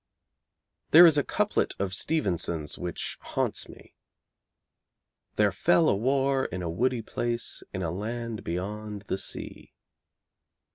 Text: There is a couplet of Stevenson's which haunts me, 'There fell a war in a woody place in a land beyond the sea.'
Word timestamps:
There 0.89 1.05
is 1.05 1.19
a 1.19 1.23
couplet 1.23 1.75
of 1.77 1.93
Stevenson's 1.93 2.75
which 2.75 3.19
haunts 3.21 3.69
me, 3.69 3.93
'There 5.35 5.51
fell 5.51 5.87
a 5.87 5.95
war 5.95 6.45
in 6.45 6.63
a 6.63 6.69
woody 6.71 7.03
place 7.03 7.61
in 7.71 7.83
a 7.83 7.91
land 7.91 8.43
beyond 8.43 9.03
the 9.03 9.19
sea.' 9.19 9.75